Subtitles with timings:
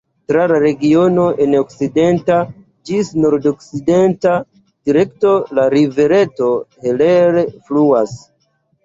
[0.29, 2.37] Tra la regiono en okcidenta
[2.89, 4.31] ĝis nordokcidenta
[4.91, 6.49] direkto la rivereto
[6.87, 7.39] Heller
[7.69, 8.17] fluas.